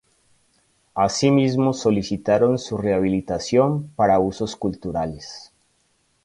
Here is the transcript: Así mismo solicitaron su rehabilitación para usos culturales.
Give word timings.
Así 0.95 1.29
mismo 1.29 1.73
solicitaron 1.73 2.57
su 2.57 2.75
rehabilitación 2.75 3.89
para 3.95 4.17
usos 4.17 4.55
culturales. 4.55 5.53